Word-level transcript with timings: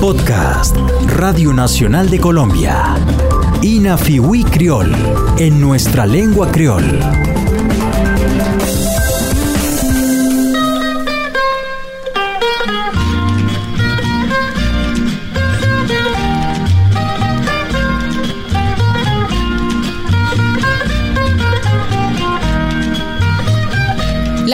Podcast 0.00 0.76
Radio 1.06 1.52
Nacional 1.52 2.08
de 2.08 2.18
Colombia. 2.18 2.94
Inafiwi 3.62 4.44
Criol, 4.44 4.94
en 5.38 5.60
nuestra 5.60 6.06
lengua 6.06 6.50
criol. 6.50 6.84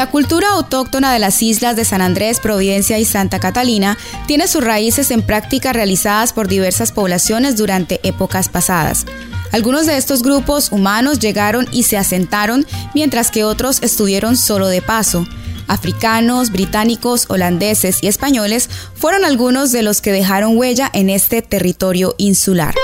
La 0.04 0.10
cultura 0.10 0.50
autóctona 0.50 1.14
de 1.14 1.18
las 1.18 1.40
islas 1.40 1.76
de 1.76 1.86
San 1.86 2.02
Andrés, 2.02 2.38
Providencia 2.38 2.98
y 2.98 3.06
Santa 3.06 3.40
Catalina 3.40 3.96
tiene 4.26 4.48
sus 4.48 4.62
raíces 4.62 5.10
en 5.10 5.22
prácticas 5.22 5.72
realizadas 5.72 6.34
por 6.34 6.46
diversas 6.46 6.92
poblaciones 6.92 7.56
durante 7.56 8.06
épocas 8.06 8.50
pasadas. 8.50 9.06
Algunos 9.50 9.86
de 9.86 9.96
estos 9.96 10.22
grupos 10.22 10.72
humanos 10.72 11.20
llegaron 11.20 11.66
y 11.72 11.84
se 11.84 11.96
asentaron, 11.96 12.66
mientras 12.92 13.30
que 13.30 13.44
otros 13.44 13.82
estuvieron 13.82 14.36
solo 14.36 14.68
de 14.68 14.82
paso. 14.82 15.26
Africanos, 15.68 16.50
británicos, 16.50 17.24
holandeses 17.30 18.02
y 18.02 18.06
españoles 18.06 18.68
fueron 18.94 19.24
algunos 19.24 19.72
de 19.72 19.82
los 19.82 20.02
que 20.02 20.12
dejaron 20.12 20.58
huella 20.58 20.90
en 20.92 21.08
este 21.08 21.40
territorio 21.40 22.14
insular. 22.18 22.74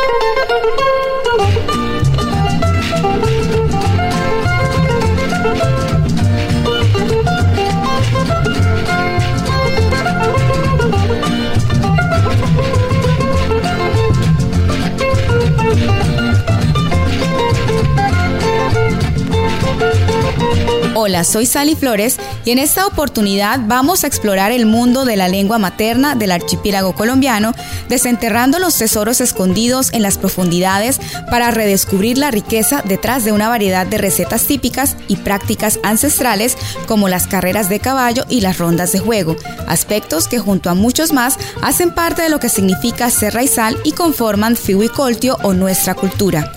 Soy 21.25 21.47
Sally 21.47 21.77
Flores 21.77 22.17
y 22.45 22.51
en 22.51 22.59
esta 22.59 22.87
oportunidad 22.87 23.61
vamos 23.67 24.05
a 24.05 24.07
explorar 24.07 24.53
el 24.53 24.67
mundo 24.67 25.05
de 25.05 25.17
la 25.17 25.29
lengua 25.29 25.59
materna 25.59 26.15
del 26.15 26.33
archipiélago 26.33 26.95
colombiano, 26.95 27.53
desenterrando 27.89 28.59
los 28.59 28.77
tesoros 28.77 29.21
escondidos 29.21 29.93
en 29.93 30.03
las 30.03 30.19
profundidades 30.19 31.01
para 31.31 31.51
redescubrir 31.51 32.19
la 32.19 32.31
riqueza 32.31 32.83
detrás 32.87 33.25
de 33.25 33.33
una 33.33 33.49
variedad 33.49 33.87
de 33.87 33.99
recetas 33.99 34.47
típicas 34.47 34.97
y 35.09 35.17
prácticas 35.17 35.81
ancestrales 35.83 36.57
como 36.87 37.09
las 37.09 37.27
carreras 37.27 37.69
de 37.69 37.81
caballo 37.81 38.25
y 38.29 38.41
las 38.41 38.59
rondas 38.59 38.93
de 38.93 38.99
juego, 38.99 39.37
aspectos 39.67 40.29
que 40.29 40.39
junto 40.39 40.71
a 40.71 40.75
muchos 40.75 41.13
más 41.13 41.39
hacen 41.63 41.95
parte 41.95 42.23
de 42.23 42.31
lo 42.31 42.41
que 42.41 42.49
significa 42.49 43.11
ser 43.11 43.35
raizal 43.35 43.77
y 43.85 43.93
conforman 43.93 44.57
Fiwicoltio 44.57 45.39
o 45.43 45.53
nuestra 45.53 45.95
cultura. 45.95 46.53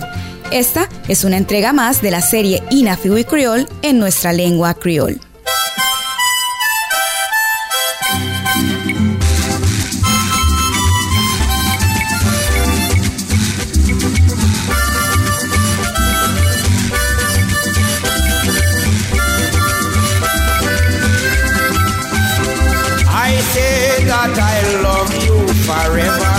Esta 0.50 0.88
es 1.08 1.24
una 1.24 1.36
entrega 1.36 1.72
más 1.72 2.00
de 2.02 2.10
la 2.10 2.20
serie 2.20 2.62
Inafiwi 2.70 3.24
Creole 3.24 3.66
en 3.82 3.98
nuestra 3.98 4.32
lengua 4.32 4.74
creole. 4.74 5.18
I 23.26 23.36
say 23.52 24.04
that 24.04 24.38
I 24.38 24.82
love 24.82 25.10
you 25.24 25.46
forever. 25.64 26.33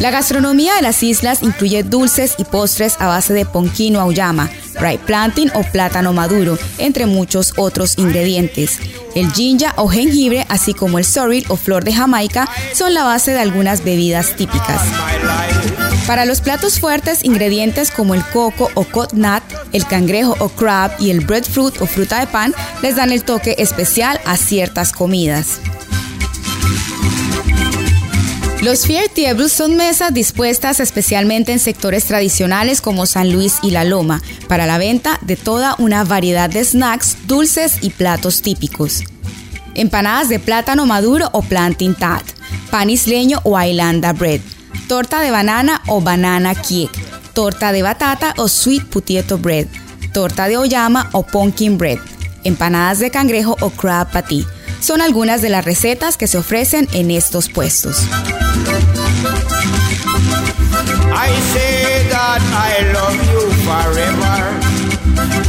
La 0.00 0.10
gastronomía 0.10 0.74
de 0.74 0.82
las 0.82 1.02
islas 1.02 1.42
incluye 1.42 1.82
dulces 1.82 2.34
y 2.38 2.44
postres 2.44 2.96
a 2.98 3.06
base 3.06 3.34
de 3.34 3.44
ponquino 3.44 4.00
auyama, 4.00 4.50
ripe 4.84 5.04
plantain 5.06 5.50
o 5.54 5.62
plátano 5.62 6.12
maduro, 6.12 6.58
entre 6.78 7.06
muchos 7.06 7.54
otros 7.56 7.98
ingredientes. 7.98 8.78
El 9.14 9.32
ginger 9.32 9.70
o 9.76 9.88
jengibre, 9.88 10.44
así 10.48 10.74
como 10.74 10.98
el 10.98 11.04
sorrel 11.04 11.44
o 11.48 11.56
flor 11.56 11.84
de 11.84 11.94
Jamaica, 11.94 12.48
son 12.72 12.94
la 12.94 13.04
base 13.04 13.32
de 13.32 13.40
algunas 13.40 13.84
bebidas 13.84 14.34
típicas. 14.36 14.82
Para 16.06 16.26
los 16.26 16.40
platos 16.40 16.80
fuertes, 16.80 17.24
ingredientes 17.24 17.90
como 17.90 18.14
el 18.14 18.22
coco 18.26 18.70
o 18.74 18.84
coconut, 18.84 19.42
el 19.72 19.86
cangrejo 19.86 20.36
o 20.38 20.48
crab 20.50 20.92
y 20.98 21.10
el 21.10 21.20
breadfruit 21.20 21.80
o 21.80 21.86
fruta 21.86 22.20
de 22.20 22.26
pan 22.26 22.54
les 22.82 22.96
dan 22.96 23.10
el 23.10 23.24
toque 23.24 23.54
especial 23.58 24.20
a 24.26 24.36
ciertas 24.36 24.92
comidas. 24.92 25.60
Los 28.64 28.86
Fier 28.86 29.10
Tables 29.10 29.52
son 29.52 29.76
mesas 29.76 30.14
dispuestas 30.14 30.80
especialmente 30.80 31.52
en 31.52 31.58
sectores 31.58 32.06
tradicionales 32.06 32.80
como 32.80 33.04
San 33.04 33.30
Luis 33.30 33.58
y 33.62 33.72
La 33.72 33.84
Loma, 33.84 34.22
para 34.48 34.64
la 34.64 34.78
venta 34.78 35.18
de 35.20 35.36
toda 35.36 35.74
una 35.78 36.02
variedad 36.02 36.48
de 36.48 36.64
snacks, 36.64 37.18
dulces 37.26 37.76
y 37.82 37.90
platos 37.90 38.40
típicos. 38.40 39.04
Empanadas 39.74 40.30
de 40.30 40.38
plátano 40.38 40.86
maduro 40.86 41.28
o 41.32 41.42
plantain 41.42 41.94
tat, 41.94 42.24
pan 42.70 42.88
isleño 42.88 43.42
o 43.44 43.60
Islanda 43.60 44.14
bread, 44.14 44.40
torta 44.88 45.20
de 45.20 45.30
banana 45.30 45.82
o 45.86 46.00
banana 46.00 46.54
cake, 46.54 46.98
torta 47.34 47.70
de 47.70 47.82
batata 47.82 48.32
o 48.38 48.48
sweet 48.48 48.86
potato 48.86 49.36
bread, 49.36 49.66
torta 50.14 50.48
de 50.48 50.56
oyama 50.56 51.10
o 51.12 51.22
pumpkin 51.22 51.76
bread, 51.76 51.98
empanadas 52.44 52.98
de 52.98 53.10
cangrejo 53.10 53.58
o 53.60 53.68
crab 53.68 54.10
patty. 54.10 54.46
Son 54.80 55.02
algunas 55.02 55.42
de 55.42 55.50
las 55.50 55.66
recetas 55.66 56.16
que 56.16 56.26
se 56.26 56.38
ofrecen 56.38 56.88
en 56.92 57.10
estos 57.10 57.50
puestos. 57.50 58.06
I 61.16 61.30
say 61.52 62.08
that 62.10 62.42
I 62.52 62.92
love 62.92 63.14
you 63.30 63.48
forever. 63.62 64.74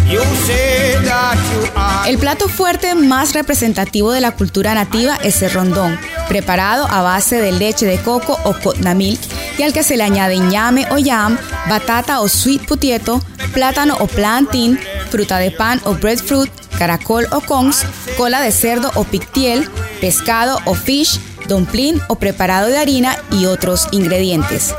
You 0.08 0.22
say 0.46 0.96
that 1.04 1.38
you 1.52 1.72
are. 1.76 2.08
El 2.08 2.20
plato 2.20 2.48
fuerte 2.48 2.94
más 2.94 3.34
representativo 3.34 4.12
de 4.12 4.22
la 4.22 4.32
cultura 4.32 4.76
nativa 4.76 5.16
es 5.24 5.42
el 5.42 5.52
rondón, 5.52 5.98
preparado 6.30 6.86
a 6.86 7.02
base 7.02 7.42
de 7.42 7.52
leche 7.52 7.88
de 7.88 7.98
coco 7.98 8.38
o 8.44 8.54
cotna 8.54 8.94
milk 8.94 9.20
y 9.58 9.64
al 9.64 9.74
que 9.74 9.82
se 9.82 9.98
le 9.98 10.04
añade 10.04 10.38
ñame 10.38 10.86
o 10.92 11.00
yam, 11.00 11.38
batata 11.68 12.22
o 12.22 12.30
sweet 12.30 12.68
potato, 12.68 13.20
plátano 13.54 13.98
o 14.00 14.06
plantain, 14.06 14.80
fruta 15.10 15.40
de 15.40 15.50
pan 15.50 15.82
o 15.86 15.96
breadfruit, 15.96 16.52
caracol 16.78 17.28
o 17.32 17.42
cons, 17.42 17.84
cola 18.18 18.40
de 18.40 18.52
cerdo 18.52 18.92
o 18.94 19.04
pictiel, 19.04 19.68
pescado 20.00 20.60
o 20.66 20.76
fish, 20.76 21.20
dumpling 21.48 22.00
o 22.08 22.16
preparado 22.18 22.68
de 22.68 22.78
harina 22.78 23.18
y 23.32 23.48
otros 23.48 23.88
ingredientes. 23.92 24.76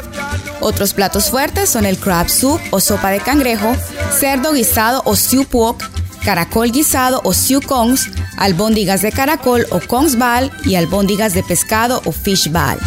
Otros 0.60 0.94
platos 0.94 1.30
fuertes 1.30 1.68
son 1.68 1.86
el 1.86 1.98
crab 1.98 2.28
soup 2.28 2.60
o 2.70 2.80
sopa 2.80 3.10
de 3.10 3.20
cangrejo, 3.20 3.74
cerdo 4.18 4.52
guisado 4.52 5.02
o 5.04 5.14
stew 5.14 5.44
pork, 5.44 5.88
caracol 6.24 6.72
guisado 6.72 7.20
o 7.24 7.32
stew 7.32 7.60
congs, 7.60 8.08
albóndigas 8.36 9.02
de 9.02 9.12
caracol 9.12 9.66
o 9.70 9.80
congs 9.80 10.16
ball 10.16 10.50
y 10.64 10.74
albóndigas 10.74 11.34
de 11.34 11.42
pescado 11.42 12.02
o 12.04 12.12
fish 12.12 12.50
ball. 12.50 12.78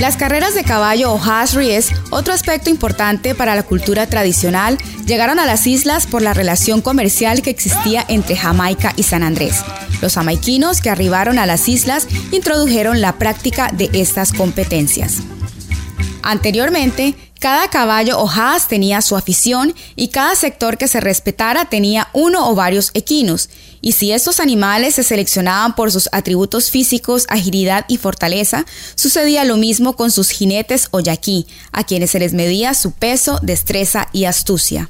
Las 0.00 0.16
carreras 0.16 0.54
de 0.54 0.62
caballo 0.62 1.12
o 1.12 1.20
haas 1.20 1.54
ries, 1.54 1.90
otro 2.10 2.32
aspecto 2.32 2.70
importante 2.70 3.34
para 3.34 3.56
la 3.56 3.64
cultura 3.64 4.06
tradicional, 4.06 4.78
llegaron 5.06 5.40
a 5.40 5.46
las 5.46 5.66
islas 5.66 6.06
por 6.06 6.22
la 6.22 6.34
relación 6.34 6.82
comercial 6.82 7.42
que 7.42 7.50
existía 7.50 8.04
entre 8.08 8.36
Jamaica 8.36 8.92
y 8.94 9.02
San 9.02 9.24
Andrés. 9.24 9.56
Los 10.00 10.14
jamaiquinos 10.14 10.80
que 10.80 10.90
arribaron 10.90 11.36
a 11.40 11.46
las 11.46 11.68
islas 11.68 12.06
introdujeron 12.30 13.00
la 13.00 13.18
práctica 13.18 13.72
de 13.72 13.90
estas 13.92 14.32
competencias. 14.32 15.16
Anteriormente, 16.22 17.16
cada 17.40 17.68
caballo 17.68 18.20
o 18.20 18.28
haas 18.28 18.68
tenía 18.68 19.00
su 19.00 19.16
afición 19.16 19.74
y 19.96 20.08
cada 20.08 20.36
sector 20.36 20.76
que 20.76 20.86
se 20.86 21.00
respetara 21.00 21.64
tenía 21.64 22.08
uno 22.12 22.48
o 22.48 22.54
varios 22.54 22.92
equinos. 22.94 23.48
Y 23.80 23.92
si 23.92 24.12
estos 24.12 24.40
animales 24.40 24.94
se 24.94 25.02
seleccionaban 25.02 25.74
por 25.74 25.92
sus 25.92 26.08
atributos 26.12 26.70
físicos, 26.70 27.26
agilidad 27.28 27.84
y 27.88 27.96
fortaleza, 27.96 28.64
sucedía 28.94 29.44
lo 29.44 29.56
mismo 29.56 29.96
con 29.96 30.10
sus 30.10 30.30
jinetes 30.30 30.88
o 30.90 31.00
yaquí, 31.00 31.46
a 31.72 31.84
quienes 31.84 32.10
se 32.10 32.18
les 32.18 32.32
medía 32.32 32.74
su 32.74 32.92
peso, 32.92 33.38
destreza 33.42 34.08
y 34.12 34.24
astucia. 34.24 34.88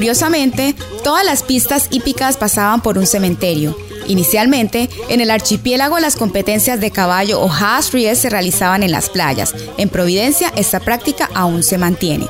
Curiosamente, 0.00 0.74
todas 1.04 1.26
las 1.26 1.42
pistas 1.42 1.88
hípicas 1.90 2.38
pasaban 2.38 2.80
por 2.80 2.96
un 2.96 3.06
cementerio. 3.06 3.76
Inicialmente, 4.06 4.88
en 5.10 5.20
el 5.20 5.30
archipiélago 5.30 5.98
las 5.98 6.16
competencias 6.16 6.80
de 6.80 6.90
caballo 6.90 7.38
o 7.38 7.52
haas 7.52 7.92
ries 7.92 8.16
se 8.16 8.30
realizaban 8.30 8.82
en 8.82 8.92
las 8.92 9.10
playas. 9.10 9.54
En 9.76 9.90
Providencia 9.90 10.54
esta 10.56 10.80
práctica 10.80 11.28
aún 11.34 11.62
se 11.62 11.76
mantiene. 11.76 12.26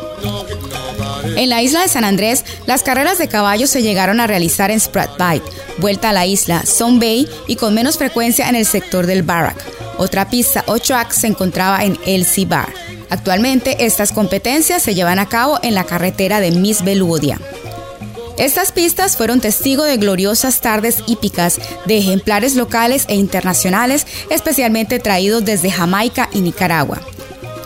En 1.36 1.48
la 1.48 1.62
isla 1.62 1.82
de 1.82 1.86
San 1.86 2.02
Andrés, 2.02 2.44
las 2.66 2.82
carreras 2.82 3.18
de 3.18 3.28
caballo 3.28 3.68
se 3.68 3.82
llegaron 3.82 4.18
a 4.18 4.26
realizar 4.26 4.72
en 4.72 4.80
Sprat 4.80 5.16
Bight, 5.16 5.44
vuelta 5.78 6.10
a 6.10 6.12
la 6.12 6.26
isla 6.26 6.66
Son 6.66 6.98
Bay 6.98 7.28
y 7.46 7.54
con 7.54 7.72
menos 7.72 7.98
frecuencia 7.98 8.48
en 8.48 8.56
el 8.56 8.66
sector 8.66 9.06
del 9.06 9.22
Barrack. 9.22 9.64
Otra 9.96 10.28
pista 10.28 10.64
o 10.66 10.80
track 10.80 11.12
se 11.12 11.28
encontraba 11.28 11.84
en 11.84 11.96
Elsie 12.04 12.46
Bar. 12.46 12.74
Actualmente 13.10 13.84
estas 13.84 14.10
competencias 14.10 14.82
se 14.82 14.96
llevan 14.96 15.20
a 15.20 15.28
cabo 15.28 15.60
en 15.62 15.74
la 15.74 15.84
carretera 15.84 16.40
de 16.40 16.50
Miss 16.50 16.82
Beludia. 16.82 17.38
Estas 18.40 18.72
pistas 18.72 19.18
fueron 19.18 19.42
testigo 19.42 19.84
de 19.84 19.98
gloriosas 19.98 20.62
tardes 20.62 21.04
hípicas 21.06 21.60
de 21.84 21.98
ejemplares 21.98 22.56
locales 22.56 23.04
e 23.08 23.14
internacionales, 23.14 24.06
especialmente 24.30 24.98
traídos 24.98 25.44
desde 25.44 25.70
Jamaica 25.70 26.30
y 26.32 26.40
Nicaragua. 26.40 27.02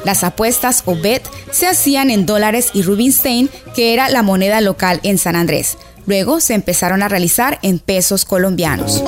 Las 0.05 0.25
apuestas 0.25 0.82
o 0.85 0.97
bet 0.97 1.23
se 1.53 1.69
hacían 1.69 2.11
en 2.11 2.26
dólares 2.26 2.71
y 2.75 2.82
Rubinstein, 2.82 3.50
que 3.76 3.94
era 3.94 4.09
la 4.09 4.25
moneda 4.25 4.61
local 4.61 4.99
en 5.05 5.17
San 5.17 5.37
Andrés. 5.37 5.79
Luego 6.06 6.41
se 6.41 6.55
empezaron 6.55 7.05
a 7.05 7.09
realizar 7.09 7.61
en 7.62 7.79
pesos 7.79 8.25
colombianos. 8.25 9.05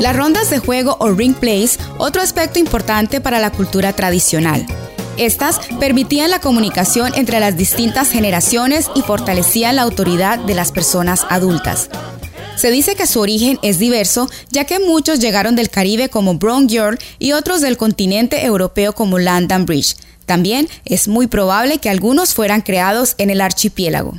Las 0.00 0.16
rondas 0.16 0.48
de 0.48 0.60
juego 0.60 0.96
o 0.98 1.10
ring 1.10 1.34
plays, 1.34 1.78
otro 1.98 2.22
aspecto 2.22 2.58
importante 2.58 3.20
para 3.20 3.38
la 3.38 3.52
cultura 3.52 3.92
tradicional. 3.92 4.66
Estas 5.18 5.60
permitían 5.78 6.30
la 6.30 6.40
comunicación 6.40 7.12
entre 7.16 7.38
las 7.38 7.58
distintas 7.58 8.10
generaciones 8.10 8.86
y 8.94 9.02
fortalecían 9.02 9.76
la 9.76 9.82
autoridad 9.82 10.38
de 10.38 10.54
las 10.54 10.72
personas 10.72 11.26
adultas. 11.28 11.90
Se 12.56 12.70
dice 12.70 12.94
que 12.94 13.06
su 13.06 13.20
origen 13.20 13.58
es 13.62 13.78
diverso, 13.78 14.30
ya 14.50 14.64
que 14.64 14.80
muchos 14.80 15.20
llegaron 15.20 15.54
del 15.54 15.68
Caribe 15.68 16.08
como 16.08 16.34
Brown 16.34 16.66
Girl 16.66 16.98
y 17.18 17.32
otros 17.32 17.60
del 17.60 17.76
continente 17.76 18.46
europeo 18.46 18.94
como 18.94 19.18
London 19.18 19.66
Bridge. 19.66 19.96
También 20.24 20.66
es 20.86 21.08
muy 21.08 21.26
probable 21.26 21.76
que 21.76 21.90
algunos 21.90 22.32
fueran 22.32 22.62
creados 22.62 23.16
en 23.18 23.28
el 23.28 23.42
archipiélago. 23.42 24.14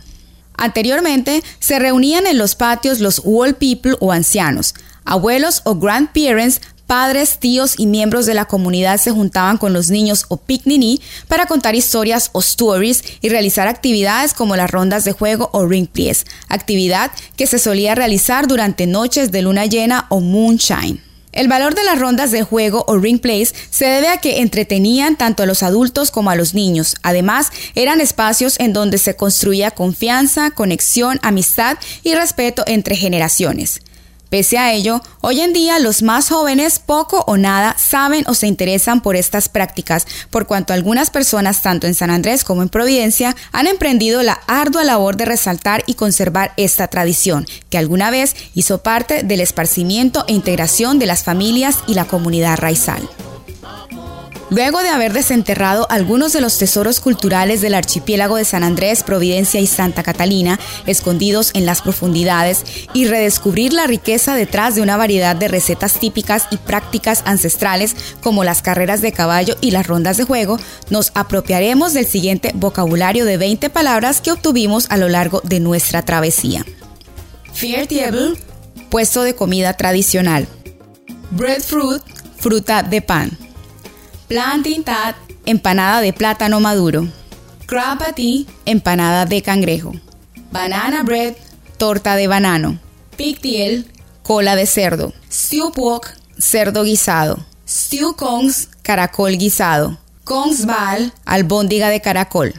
Anteriormente, 0.58 1.42
se 1.60 1.80
reunían 1.80 2.28
en 2.28 2.38
los 2.38 2.54
patios 2.54 3.00
los 3.00 3.22
wall 3.24 3.56
people 3.56 3.96
o 4.00 4.12
ancianos, 4.12 4.76
Abuelos 5.06 5.62
o 5.66 5.76
grandparents, 5.76 6.62
padres, 6.92 7.38
tíos 7.40 7.76
y 7.78 7.86
miembros 7.86 8.26
de 8.26 8.34
la 8.34 8.46
comunidad 8.46 9.00
se 9.00 9.12
juntaban 9.12 9.58
con 9.58 9.72
los 9.72 9.90
niños 9.90 10.26
o 10.28 10.36
picniní 10.36 11.00
para 11.30 11.46
contar 11.46 11.74
historias 11.74 12.30
o 12.34 12.42
stories 12.42 13.02
y 13.22 13.30
realizar 13.30 13.70
actividades 13.70 14.34
como 14.34 14.58
las 14.58 14.70
rondas 14.70 15.06
de 15.06 15.14
juego 15.14 15.50
o 15.54 15.66
ring 15.66 15.88
plays, 15.88 16.26
actividad 16.50 17.12
que 17.38 17.48
se 17.48 17.60
solía 17.60 17.96
realizar 17.96 18.48
durante 18.48 18.88
noches 18.88 19.32
de 19.32 19.42
luna 19.42 19.68
llena 19.68 20.06
o 20.10 20.20
moonshine. 20.20 21.02
El 21.32 21.48
valor 21.48 21.76
de 21.76 21.86
las 21.86 21.98
rondas 21.98 22.32
de 22.32 22.44
juego 22.44 22.84
o 22.88 22.98
ring 22.98 23.22
plays 23.22 23.56
se 23.70 23.86
debe 23.86 24.10
a 24.10 24.18
que 24.18 24.42
entretenían 24.42 25.16
tanto 25.16 25.44
a 25.44 25.46
los 25.46 25.64
adultos 25.64 26.12
como 26.12 26.30
a 26.30 26.36
los 26.36 26.54
niños. 26.54 26.96
Además, 27.04 27.52
eran 27.74 28.02
espacios 28.02 28.60
en 28.60 28.74
donde 28.74 28.98
se 28.98 29.16
construía 29.16 29.72
confianza, 29.72 30.52
conexión, 30.52 31.20
amistad 31.24 31.78
y 32.04 32.16
respeto 32.16 32.66
entre 32.68 32.98
generaciones. 32.98 33.80
Pese 34.32 34.58
a 34.58 34.72
ello, 34.72 35.02
hoy 35.20 35.42
en 35.42 35.52
día 35.52 35.78
los 35.80 36.04
más 36.04 36.30
jóvenes 36.30 36.80
poco 36.80 37.26
o 37.28 37.36
nada 37.36 37.76
saben 37.78 38.24
o 38.28 38.34
se 38.34 38.48
interesan 38.48 39.02
por 39.02 39.18
estas 39.18 39.50
prácticas, 39.50 40.08
por 40.30 40.48
cuanto 40.48 40.72
algunas 40.72 41.10
personas, 41.10 41.62
tanto 41.62 41.86
en 41.86 41.96
San 41.96 42.10
Andrés 42.10 42.46
como 42.46 42.62
en 42.62 42.70
Providencia, 42.70 43.36
han 43.52 43.68
emprendido 43.68 44.24
la 44.24 44.40
ardua 44.48 44.86
labor 44.86 45.18
de 45.18 45.26
resaltar 45.26 45.84
y 45.86 45.96
conservar 45.96 46.54
esta 46.56 46.88
tradición, 46.88 47.46
que 47.70 47.78
alguna 47.78 48.10
vez 48.10 48.38
hizo 48.54 48.82
parte 48.82 49.24
del 49.24 49.42
esparcimiento 49.42 50.24
e 50.30 50.34
integración 50.34 50.98
de 50.98 51.08
las 51.08 51.26
familias 51.26 51.80
y 51.86 51.96
la 51.96 52.06
comunidad 52.06 52.58
raizal. 52.58 53.02
Luego 54.52 54.84
de 54.84 54.90
haber 54.90 55.14
desenterrado 55.14 55.88
algunos 55.90 56.34
de 56.34 56.42
los 56.42 56.58
tesoros 56.58 57.00
culturales 57.00 57.62
del 57.62 57.74
archipiélago 57.74 58.36
de 58.36 58.44
San 58.44 58.66
Andrés, 58.66 59.02
Providencia 59.02 59.62
y 59.62 59.66
Santa 59.66 60.04
Catalina, 60.04 60.60
escondidos 60.86 61.52
en 61.54 61.66
las 61.66 61.82
profundidades, 61.82 62.66
y 62.94 63.08
redescubrir 63.08 63.72
la 63.72 63.88
riqueza 63.88 64.36
detrás 64.36 64.76
de 64.76 64.82
una 64.82 64.98
variedad 64.98 65.38
de 65.38 65.48
recetas 65.48 65.94
típicas 66.02 66.48
y 66.52 66.58
prácticas 66.58 67.24
ancestrales 67.26 67.96
como 68.22 68.44
las 68.44 68.62
carreras 68.62 69.00
de 69.00 69.14
caballo 69.14 69.56
y 69.62 69.72
las 69.72 69.88
rondas 69.88 70.18
de 70.18 70.26
juego, 70.26 70.60
nos 70.90 71.14
apropiaremos 71.16 71.94
del 71.94 72.06
siguiente 72.06 72.52
vocabulario 72.54 73.24
de 73.24 73.38
20 73.38 73.70
palabras 73.70 74.20
que 74.20 74.34
obtuvimos 74.34 74.88
a 74.90 74.98
lo 74.98 75.08
largo 75.08 75.40
de 75.46 75.62
nuestra 75.62 76.02
travesía. 76.02 76.66
Table, 77.58 78.34
puesto 78.90 79.24
de 79.24 79.34
comida 79.34 79.78
tradicional. 79.78 80.46
Breadfruit, 81.30 82.04
fruta 82.38 82.84
de 82.84 83.02
pan. 83.02 83.41
Plantain 84.32 84.82
tat, 84.86 85.18
empanada 85.46 86.00
de 86.00 86.14
plátano 86.14 86.62
maduro. 86.62 87.06
Crab 87.66 87.98
patty, 88.00 88.48
empanada 88.66 89.26
de 89.26 89.42
cangrejo. 89.42 89.92
Banana 90.54 91.04
bread, 91.04 91.36
torta 91.76 92.16
de 92.16 92.28
banano. 92.28 92.80
Pigtail, 93.18 93.92
cola 94.24 94.56
de 94.56 94.66
cerdo. 94.68 95.12
Stew 95.30 95.74
pork, 95.74 96.18
cerdo 96.40 96.84
guisado. 96.84 97.46
Stew 97.68 98.16
kongs, 98.16 98.70
caracol 98.84 99.38
guisado. 99.38 99.98
Kongs 100.24 100.66
bal, 100.66 101.12
albóndiga 101.26 101.90
de 101.90 102.00
caracol. 102.00 102.54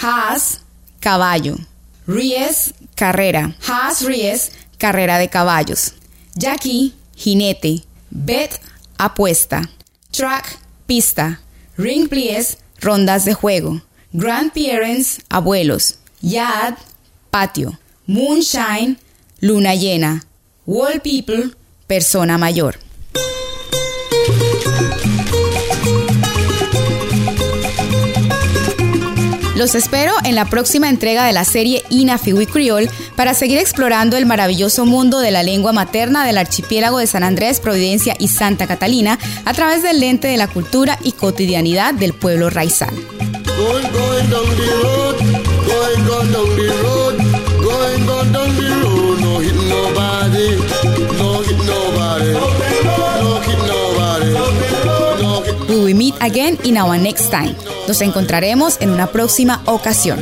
Haas, 0.00 0.62
caballo. 1.00 1.58
Ries, 2.06 2.72
carrera. 2.94 3.54
Haas 3.68 4.00
ries, 4.06 4.52
carrera 4.78 5.18
de 5.18 5.28
caballos. 5.28 5.92
Jackie, 6.34 6.94
jinete. 7.14 7.82
Bet, 8.08 8.58
apuesta. 8.96 9.68
Track, 10.12 10.59
pista, 10.90 11.40
ring 11.76 12.08
plies, 12.08 12.58
rondas 12.80 13.24
de 13.24 13.32
juego, 13.32 13.80
grandparents, 14.12 15.20
abuelos, 15.28 16.00
yard, 16.20 16.74
patio, 17.30 17.78
moonshine, 18.08 18.96
luna 19.38 19.76
llena, 19.76 20.24
wall 20.66 21.00
people, 21.00 21.54
persona 21.86 22.38
mayor. 22.38 22.80
Los 29.60 29.74
espero 29.74 30.14
en 30.24 30.36
la 30.36 30.46
próxima 30.46 30.88
entrega 30.88 31.26
de 31.26 31.34
la 31.34 31.44
serie 31.44 31.84
Inafiwi 31.90 32.46
Creole 32.46 32.88
para 33.14 33.34
seguir 33.34 33.58
explorando 33.58 34.16
el 34.16 34.24
maravilloso 34.24 34.86
mundo 34.86 35.20
de 35.20 35.30
la 35.30 35.42
lengua 35.42 35.74
materna 35.74 36.24
del 36.24 36.38
archipiélago 36.38 36.96
de 36.96 37.06
San 37.06 37.22
Andrés, 37.24 37.60
Providencia 37.60 38.16
y 38.18 38.28
Santa 38.28 38.66
Catalina 38.66 39.18
a 39.44 39.52
través 39.52 39.82
del 39.82 40.00
lente 40.00 40.28
de 40.28 40.38
la 40.38 40.48
cultura 40.48 40.98
y 41.04 41.12
cotidianidad 41.12 41.92
del 41.92 42.14
pueblo 42.14 42.48
raizal. 42.48 42.94
Again 56.30 56.56
in 56.64 56.76
our 56.76 56.96
next 56.96 57.30
time. 57.30 57.54
Nos 57.88 58.00
encontraremos 58.02 58.80
en 58.80 58.90
una 58.90 59.08
próxima 59.08 59.62
ocasión. 59.66 60.18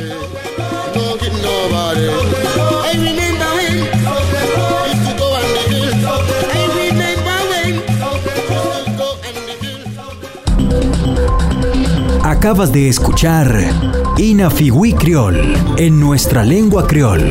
Acabas 12.23 12.71
de 12.71 12.89
escuchar 12.89 13.69
Inafiwi 14.17 14.93
Criol 14.93 15.75
en 15.77 15.99
nuestra 15.99 16.43
lengua 16.43 16.87
criol, 16.87 17.21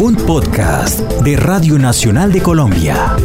un 0.00 0.14
podcast 0.14 1.00
de 1.22 1.36
Radio 1.36 1.78
Nacional 1.78 2.32
de 2.32 2.40
Colombia. 2.40 3.16